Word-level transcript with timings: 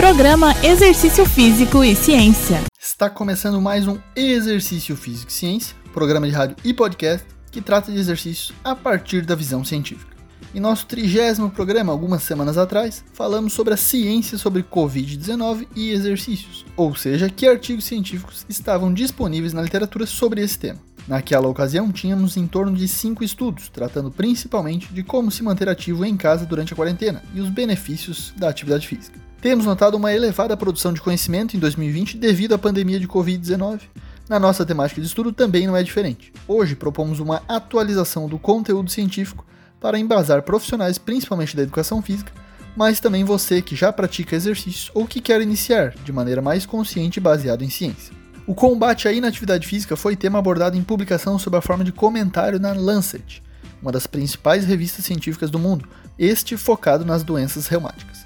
Programa 0.00 0.54
Exercício 0.64 1.26
Físico 1.26 1.84
e 1.84 1.94
Ciência. 1.94 2.62
Está 2.80 3.10
começando 3.10 3.60
mais 3.60 3.86
um 3.86 3.98
Exercício 4.16 4.96
Físico 4.96 5.30
e 5.30 5.34
Ciência, 5.34 5.76
programa 5.92 6.26
de 6.26 6.32
rádio 6.32 6.56
e 6.64 6.72
podcast 6.72 7.26
que 7.50 7.60
trata 7.60 7.92
de 7.92 7.98
exercícios 7.98 8.50
a 8.64 8.74
partir 8.74 9.26
da 9.26 9.34
visão 9.34 9.62
científica. 9.62 10.16
Em 10.54 10.58
nosso 10.58 10.86
trigésimo 10.86 11.50
programa, 11.50 11.92
algumas 11.92 12.22
semanas 12.22 12.56
atrás, 12.56 13.04
falamos 13.12 13.52
sobre 13.52 13.74
a 13.74 13.76
ciência 13.76 14.38
sobre 14.38 14.62
Covid-19 14.62 15.68
e 15.76 15.90
exercícios, 15.90 16.64
ou 16.78 16.96
seja, 16.96 17.28
que 17.28 17.46
artigos 17.46 17.84
científicos 17.84 18.46
estavam 18.48 18.94
disponíveis 18.94 19.52
na 19.52 19.60
literatura 19.60 20.06
sobre 20.06 20.40
esse 20.40 20.58
tema. 20.58 20.78
Naquela 21.06 21.46
ocasião, 21.46 21.92
tínhamos 21.92 22.38
em 22.38 22.46
torno 22.46 22.74
de 22.74 22.88
cinco 22.88 23.22
estudos, 23.22 23.68
tratando 23.68 24.10
principalmente 24.10 24.90
de 24.94 25.02
como 25.02 25.30
se 25.30 25.42
manter 25.42 25.68
ativo 25.68 26.06
em 26.06 26.16
casa 26.16 26.46
durante 26.46 26.72
a 26.72 26.76
quarentena 26.76 27.22
e 27.34 27.40
os 27.40 27.50
benefícios 27.50 28.32
da 28.34 28.48
atividade 28.48 28.88
física. 28.88 29.29
Temos 29.40 29.64
notado 29.64 29.96
uma 29.96 30.12
elevada 30.12 30.54
produção 30.54 30.92
de 30.92 31.00
conhecimento 31.00 31.56
em 31.56 31.58
2020 31.58 32.18
devido 32.18 32.54
à 32.54 32.58
pandemia 32.58 33.00
de 33.00 33.08
Covid-19. 33.08 33.80
Na 34.28 34.38
nossa 34.38 34.66
temática 34.66 35.00
de 35.00 35.06
estudo 35.06 35.32
também 35.32 35.66
não 35.66 35.74
é 35.74 35.82
diferente. 35.82 36.30
Hoje 36.46 36.76
propomos 36.76 37.20
uma 37.20 37.42
atualização 37.48 38.28
do 38.28 38.38
conteúdo 38.38 38.90
científico 38.90 39.46
para 39.80 39.98
embasar 39.98 40.42
profissionais, 40.42 40.98
principalmente 40.98 41.56
da 41.56 41.62
educação 41.62 42.02
física, 42.02 42.30
mas 42.76 43.00
também 43.00 43.24
você 43.24 43.62
que 43.62 43.74
já 43.74 43.90
pratica 43.90 44.36
exercícios 44.36 44.90
ou 44.92 45.06
que 45.06 45.22
quer 45.22 45.40
iniciar 45.40 45.94
de 46.04 46.12
maneira 46.12 46.42
mais 46.42 46.66
consciente 46.66 47.18
e 47.18 47.22
baseada 47.22 47.64
em 47.64 47.70
ciência. 47.70 48.14
O 48.46 48.54
combate 48.54 49.08
à 49.08 49.12
inatividade 49.12 49.66
física 49.66 49.96
foi 49.96 50.16
tema 50.16 50.38
abordado 50.38 50.76
em 50.76 50.82
publicação 50.82 51.38
sob 51.38 51.56
a 51.56 51.62
forma 51.62 51.82
de 51.82 51.92
comentário 51.92 52.60
na 52.60 52.74
Lancet, 52.74 53.42
uma 53.80 53.90
das 53.90 54.06
principais 54.06 54.66
revistas 54.66 55.06
científicas 55.06 55.50
do 55.50 55.58
mundo, 55.58 55.88
este 56.18 56.58
focado 56.58 57.06
nas 57.06 57.22
doenças 57.22 57.68
reumáticas. 57.68 58.19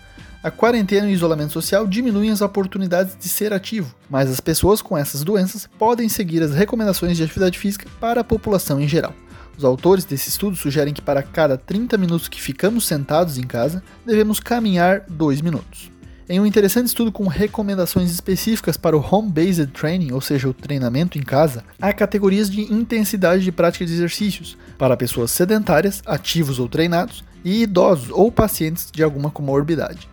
A 0.44 0.50
quarentena 0.50 1.08
e 1.08 1.12
o 1.12 1.14
isolamento 1.14 1.54
social 1.54 1.86
diminuem 1.86 2.30
as 2.30 2.42
oportunidades 2.42 3.16
de 3.18 3.30
ser 3.30 3.54
ativo, 3.54 3.94
mas 4.10 4.30
as 4.30 4.40
pessoas 4.40 4.82
com 4.82 4.94
essas 4.94 5.24
doenças 5.24 5.66
podem 5.78 6.06
seguir 6.06 6.42
as 6.42 6.52
recomendações 6.52 7.16
de 7.16 7.22
atividade 7.22 7.58
física 7.58 7.88
para 7.98 8.20
a 8.20 8.24
população 8.24 8.78
em 8.78 8.86
geral. 8.86 9.14
Os 9.56 9.64
autores 9.64 10.04
desse 10.04 10.28
estudo 10.28 10.54
sugerem 10.54 10.92
que 10.92 11.00
para 11.00 11.22
cada 11.22 11.56
30 11.56 11.96
minutos 11.96 12.28
que 12.28 12.42
ficamos 12.42 12.86
sentados 12.86 13.38
em 13.38 13.44
casa, 13.44 13.82
devemos 14.04 14.38
caminhar 14.38 15.06
2 15.08 15.41
minutos. 15.41 15.91
Em 16.28 16.38
um 16.38 16.44
interessante 16.44 16.88
estudo 16.88 17.10
com 17.10 17.26
recomendações 17.26 18.10
específicas 18.10 18.76
para 18.76 18.94
o 18.94 19.00
home-based 19.00 19.69
training, 19.69 20.12
ou 20.12 20.20
seja, 20.20 20.47
o 20.47 20.52
treinamento 20.52 21.16
em 21.16 21.22
casa, 21.22 21.64
há 21.80 21.91
categorias 21.91 22.50
de 22.50 22.70
intensidade 22.70 23.42
de 23.42 23.50
prática 23.50 23.86
de 23.86 23.94
exercícios 23.94 24.58
para 24.76 24.94
pessoas 24.94 25.30
sedentárias, 25.30 26.02
ativos 26.04 26.58
ou 26.58 26.69
treinados, 26.69 27.24
e 27.42 27.62
idosos 27.62 28.10
ou 28.10 28.30
pacientes 28.30 28.91
de 28.92 29.02
alguma 29.02 29.30
comorbidade. 29.30 30.12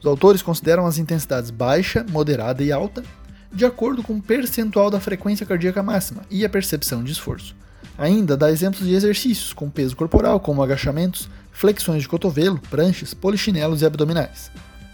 Os 0.00 0.06
autores 0.06 0.42
consideram 0.42 0.86
as 0.86 0.98
intensidades 0.98 1.50
baixa, 1.50 2.04
moderada 2.10 2.62
e 2.62 2.70
alta, 2.70 3.02
de 3.52 3.64
acordo 3.64 4.02
com 4.02 4.14
o 4.14 4.22
percentual 4.22 4.90
da 4.90 5.00
frequência 5.00 5.44
cardíaca 5.44 5.82
máxima 5.82 6.22
e 6.30 6.44
a 6.44 6.48
percepção 6.48 7.02
de 7.02 7.12
esforço. 7.12 7.56
Ainda 7.96 8.36
dá 8.36 8.50
exemplos 8.50 8.86
de 8.86 8.94
exercícios 8.94 9.52
com 9.52 9.68
peso 9.68 9.96
corporal, 9.96 10.38
como 10.38 10.62
agachamentos, 10.62 11.28
flexões 11.50 12.02
de 12.02 12.08
cotovelo, 12.08 12.60
pranchas, 12.70 13.12
polichinelos 13.12 13.82
e 13.82 13.86
abdominais. 13.86 14.50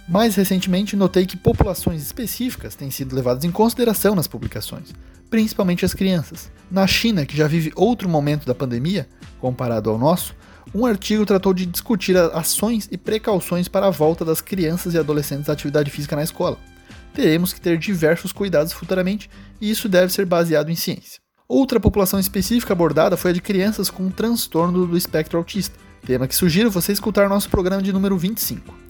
Mais 0.08 0.34
recentemente, 0.34 0.96
notei 0.96 1.26
que 1.26 1.36
populações 1.36 2.02
específicas 2.02 2.74
têm 2.74 2.90
sido 2.90 3.14
levadas 3.14 3.44
em 3.44 3.50
consideração 3.50 4.14
nas 4.14 4.26
publicações, 4.26 4.94
principalmente 5.28 5.84
as 5.84 5.94
crianças. 5.94 6.50
Na 6.70 6.86
China, 6.86 7.26
que 7.26 7.36
já 7.36 7.46
vive 7.46 7.72
outro 7.74 8.08
momento 8.08 8.46
da 8.46 8.54
pandemia, 8.54 9.08
comparado 9.40 9.90
ao 9.90 9.98
nosso, 9.98 10.34
um 10.72 10.86
artigo 10.86 11.26
tratou 11.26 11.52
de 11.52 11.66
discutir 11.66 12.16
ações 12.16 12.88
e 12.90 12.96
precauções 12.96 13.68
para 13.68 13.86
a 13.86 13.90
volta 13.90 14.24
das 14.24 14.40
crianças 14.40 14.94
e 14.94 14.98
adolescentes 14.98 15.48
à 15.48 15.52
atividade 15.52 15.90
física 15.90 16.14
na 16.14 16.22
escola. 16.22 16.58
Teremos 17.12 17.52
que 17.52 17.60
ter 17.60 17.78
diversos 17.78 18.32
cuidados 18.32 18.72
futuramente 18.72 19.28
e 19.60 19.70
isso 19.70 19.88
deve 19.88 20.12
ser 20.12 20.26
baseado 20.26 20.70
em 20.70 20.74
ciência. 20.74 21.20
Outra 21.46 21.78
população 21.78 22.18
específica 22.18 22.72
abordada 22.72 23.16
foi 23.16 23.30
a 23.30 23.34
de 23.34 23.42
crianças 23.42 23.90
com 23.90 24.10
transtorno 24.10 24.86
do 24.86 24.96
espectro 24.96 25.38
autista, 25.38 25.78
tema 26.04 26.26
que 26.26 26.34
sugiro 26.34 26.70
você 26.70 26.92
escutar 26.92 27.28
nosso 27.28 27.50
programa 27.50 27.82
de 27.82 27.92
número 27.92 28.16
25. 28.16 28.84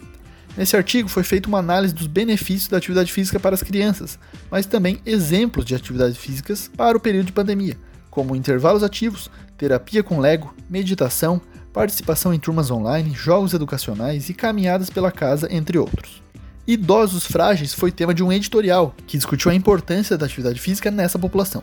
Nesse 0.57 0.77
artigo 0.77 1.09
foi 1.09 1.23
feita 1.23 1.49
uma 1.49 1.59
análise 1.59 1.93
dos 1.93 2.07
benefícios 2.07 2.69
da 2.69 2.77
atividade 2.77 3.11
física 3.11 3.39
para 3.39 3.55
as 3.55 3.61
crianças, 3.61 4.17
mas 4.49 4.65
também 4.65 5.01
exemplos 5.05 5.65
de 5.65 5.75
atividades 5.75 6.17
físicas 6.17 6.71
para 6.75 6.97
o 6.97 6.99
período 6.99 7.25
de 7.25 7.33
pandemia, 7.33 7.77
como 8.09 8.35
intervalos 8.35 8.81
ativos, 8.81 9.29
terapia 9.57 10.01
com 10.01 10.19
Lego, 10.19 10.55
meditação, 10.69 11.41
participação 11.75 12.33
em 12.33 12.39
turmas 12.39 12.71
online, 12.71 13.13
jogos 13.13 13.53
educacionais 13.53 14.29
e 14.29 14.33
caminhadas 14.33 14.89
pela 14.89 15.11
casa, 15.11 15.49
entre 15.51 15.77
outros. 15.77 16.23
Idosos 16.65 17.25
frágeis 17.25 17.73
foi 17.73 17.91
tema 17.91 18.13
de 18.13 18.23
um 18.23 18.31
editorial 18.31 18.95
que 19.05 19.17
discutiu 19.17 19.51
a 19.51 19.53
importância 19.53 20.17
da 20.17 20.25
atividade 20.25 20.57
física 20.57 20.89
nessa 20.89 21.19
população. 21.19 21.61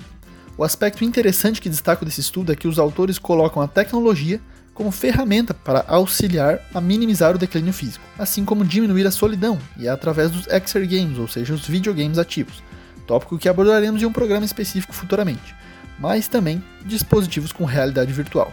O 0.58 0.62
aspecto 0.62 1.02
interessante 1.02 1.62
que 1.62 1.70
destaco 1.70 2.04
desse 2.04 2.20
estudo 2.20 2.52
é 2.52 2.54
que 2.54 2.68
os 2.68 2.78
autores 2.78 3.18
colocam 3.18 3.62
a 3.62 3.66
tecnologia 3.66 4.38
como 4.74 4.90
ferramenta 4.90 5.54
para 5.54 5.82
auxiliar 5.88 6.60
a 6.74 6.80
minimizar 6.80 7.34
o 7.34 7.38
declínio 7.38 7.72
físico, 7.72 8.04
assim 8.18 8.44
como 8.44 8.66
diminuir 8.66 9.06
a 9.06 9.10
solidão, 9.10 9.58
e 9.78 9.86
é 9.86 9.90
através 9.90 10.30
dos 10.30 10.46
Games, 10.46 11.18
ou 11.18 11.26
seja, 11.26 11.54
os 11.54 11.66
videogames 11.66 12.18
ativos, 12.18 12.62
tópico 13.06 13.38
que 13.38 13.48
abordaremos 13.48 14.02
em 14.02 14.06
um 14.06 14.12
programa 14.12 14.44
específico 14.44 14.92
futuramente, 14.92 15.54
mas 15.98 16.28
também 16.28 16.62
dispositivos 16.84 17.50
com 17.50 17.64
realidade 17.64 18.12
virtual. 18.12 18.52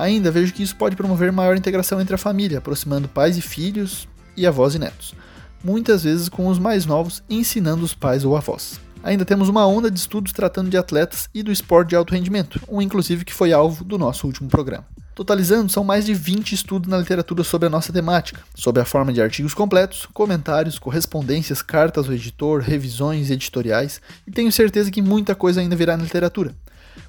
Ainda 0.00 0.30
vejo 0.30 0.54
que 0.54 0.62
isso 0.62 0.74
pode 0.76 0.96
promover 0.96 1.30
maior 1.30 1.58
integração 1.58 2.00
entre 2.00 2.14
a 2.14 2.18
família, 2.18 2.56
aproximando 2.56 3.06
pais 3.06 3.36
e 3.36 3.42
filhos 3.42 4.08
e 4.34 4.46
avós 4.46 4.74
e 4.74 4.78
netos, 4.78 5.14
muitas 5.62 6.04
vezes 6.04 6.26
com 6.26 6.46
os 6.46 6.58
mais 6.58 6.86
novos 6.86 7.22
ensinando 7.28 7.84
os 7.84 7.92
pais 7.92 8.24
ou 8.24 8.34
avós. 8.34 8.80
Ainda 9.02 9.26
temos 9.26 9.50
uma 9.50 9.66
onda 9.66 9.90
de 9.90 9.98
estudos 9.98 10.32
tratando 10.32 10.70
de 10.70 10.78
atletas 10.78 11.28
e 11.34 11.42
do 11.42 11.52
esporte 11.52 11.90
de 11.90 11.96
alto 11.96 12.14
rendimento, 12.14 12.58
um 12.66 12.80
inclusive 12.80 13.26
que 13.26 13.34
foi 13.34 13.52
alvo 13.52 13.84
do 13.84 13.98
nosso 13.98 14.26
último 14.26 14.48
programa. 14.48 14.86
Totalizando, 15.14 15.70
são 15.70 15.84
mais 15.84 16.06
de 16.06 16.14
20 16.14 16.54
estudos 16.54 16.88
na 16.88 16.96
literatura 16.96 17.44
sobre 17.44 17.66
a 17.66 17.70
nossa 17.70 17.92
temática, 17.92 18.40
sob 18.54 18.80
a 18.80 18.86
forma 18.86 19.12
de 19.12 19.20
artigos 19.20 19.52
completos, 19.52 20.06
comentários, 20.14 20.78
correspondências, 20.78 21.60
cartas 21.60 22.06
ao 22.06 22.14
editor, 22.14 22.62
revisões 22.62 23.30
editoriais, 23.30 24.00
e 24.26 24.30
tenho 24.30 24.50
certeza 24.50 24.90
que 24.90 25.02
muita 25.02 25.34
coisa 25.34 25.60
ainda 25.60 25.76
virá 25.76 25.94
na 25.94 26.04
literatura 26.04 26.54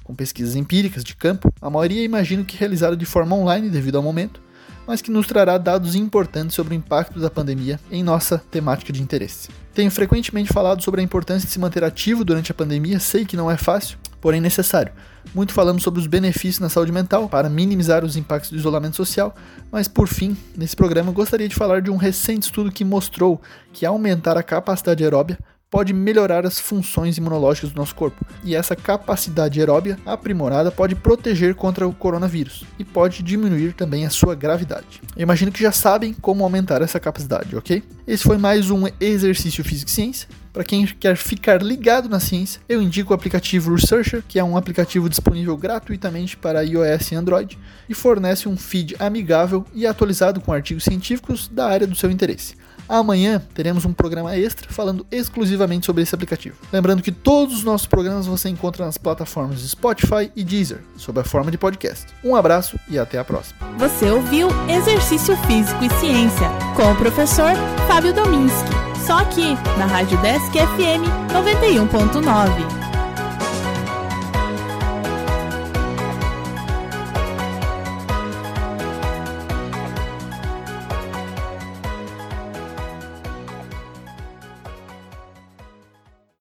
com 0.04 0.14
pesquisas 0.14 0.56
empíricas 0.56 1.04
de 1.04 1.14
campo, 1.14 1.52
a 1.60 1.70
maioria 1.70 2.04
imagino 2.04 2.44
que 2.44 2.56
realizada 2.56 2.96
de 2.96 3.04
forma 3.04 3.36
online 3.36 3.70
devido 3.70 3.96
ao 3.96 4.02
momento, 4.02 4.40
mas 4.86 5.00
que 5.00 5.10
nos 5.10 5.26
trará 5.26 5.58
dados 5.58 5.94
importantes 5.94 6.54
sobre 6.54 6.74
o 6.74 6.76
impacto 6.76 7.20
da 7.20 7.30
pandemia 7.30 7.78
em 7.90 8.02
nossa 8.02 8.38
temática 8.50 8.92
de 8.92 9.02
interesse. 9.02 9.48
Tenho 9.74 9.90
frequentemente 9.90 10.52
falado 10.52 10.82
sobre 10.82 11.00
a 11.00 11.04
importância 11.04 11.46
de 11.46 11.52
se 11.52 11.58
manter 11.58 11.84
ativo 11.84 12.24
durante 12.24 12.50
a 12.50 12.54
pandemia, 12.54 12.98
sei 12.98 13.24
que 13.24 13.36
não 13.36 13.50
é 13.50 13.56
fácil, 13.56 13.96
porém 14.20 14.40
necessário. 14.40 14.92
Muito 15.34 15.52
falamos 15.52 15.82
sobre 15.82 16.00
os 16.00 16.06
benefícios 16.06 16.58
na 16.58 16.68
saúde 16.68 16.92
mental 16.92 17.28
para 17.28 17.48
minimizar 17.48 18.04
os 18.04 18.16
impactos 18.16 18.50
do 18.50 18.56
isolamento 18.56 18.96
social, 18.96 19.34
mas 19.70 19.88
por 19.88 20.08
fim, 20.08 20.36
nesse 20.56 20.76
programa 20.76 21.12
gostaria 21.12 21.48
de 21.48 21.54
falar 21.54 21.80
de 21.80 21.90
um 21.90 21.96
recente 21.96 22.42
estudo 22.42 22.72
que 22.72 22.84
mostrou 22.84 23.40
que 23.72 23.86
aumentar 23.86 24.36
a 24.36 24.42
capacidade 24.42 25.02
aeróbia 25.02 25.38
pode 25.72 25.94
melhorar 25.94 26.44
as 26.44 26.60
funções 26.60 27.16
imunológicas 27.16 27.70
do 27.70 27.76
nosso 27.76 27.94
corpo. 27.94 28.26
E 28.44 28.54
essa 28.54 28.76
capacidade 28.76 29.58
aeróbia 29.58 29.98
aprimorada 30.04 30.70
pode 30.70 30.94
proteger 30.94 31.54
contra 31.54 31.88
o 31.88 31.94
coronavírus 31.94 32.64
e 32.78 32.84
pode 32.84 33.22
diminuir 33.22 33.72
também 33.72 34.04
a 34.04 34.10
sua 34.10 34.34
gravidade. 34.34 35.00
Eu 35.16 35.22
imagino 35.22 35.50
que 35.50 35.62
já 35.62 35.72
sabem 35.72 36.12
como 36.12 36.44
aumentar 36.44 36.82
essa 36.82 37.00
capacidade, 37.00 37.56
ok? 37.56 37.82
Esse 38.04 38.24
foi 38.24 38.36
mais 38.36 38.68
um 38.68 38.88
exercício 39.00 39.62
físico 39.62 39.88
e 39.88 39.92
ciência. 39.92 40.28
Para 40.52 40.64
quem 40.64 40.84
quer 40.84 41.16
ficar 41.16 41.62
ligado 41.62 42.08
na 42.08 42.18
ciência, 42.18 42.60
eu 42.68 42.82
indico 42.82 43.12
o 43.12 43.14
aplicativo 43.14 43.74
Researcher, 43.74 44.22
que 44.26 44.38
é 44.38 44.44
um 44.44 44.56
aplicativo 44.56 45.08
disponível 45.08 45.56
gratuitamente 45.56 46.36
para 46.36 46.62
iOS 46.62 47.12
e 47.12 47.14
Android 47.14 47.58
e 47.88 47.94
fornece 47.94 48.48
um 48.48 48.56
feed 48.56 48.96
amigável 48.98 49.64
e 49.72 49.86
atualizado 49.86 50.40
com 50.40 50.52
artigos 50.52 50.84
científicos 50.84 51.48
da 51.48 51.66
área 51.66 51.86
do 51.86 51.94
seu 51.94 52.10
interesse. 52.10 52.54
Amanhã 52.88 53.40
teremos 53.54 53.84
um 53.84 53.92
programa 53.92 54.36
extra 54.36 54.70
falando 54.70 55.06
exclusivamente 55.10 55.86
sobre 55.86 56.02
esse 56.02 56.14
aplicativo. 56.14 56.56
Lembrando 56.70 57.02
que 57.02 57.12
todos 57.12 57.54
os 57.54 57.64
nossos 57.64 57.86
programas 57.86 58.26
você 58.26 58.48
encontra 58.48 58.84
nas 58.84 58.98
plataformas 58.98 59.60
Spotify 59.60 60.30
e 60.36 60.44
Deezer, 60.44 60.80
sob 60.96 61.18
a 61.20 61.24
forma 61.24 61.50
de 61.50 61.56
podcast. 61.56 62.06
Um 62.22 62.36
abraço 62.36 62.78
e 62.90 62.98
até 62.98 63.18
a 63.18 63.24
próxima. 63.24 63.58
Você 63.78 64.10
ouviu 64.10 64.48
Exercício 64.68 65.36
Físico 65.46 65.82
e 65.82 65.90
Ciência 66.00 66.50
com 66.76 66.92
o 66.92 66.96
professor 66.96 67.52
Fábio 67.92 68.14
Dominski. 68.14 68.70
Só 69.06 69.18
aqui 69.18 69.54
na 69.76 69.84
Rádio 69.84 70.16
Desk 70.22 70.50
FM 70.50 71.04
91.9. 71.30 72.81